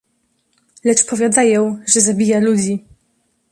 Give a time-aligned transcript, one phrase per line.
[0.83, 2.85] "Lecz powiadają, że zabija ludzi."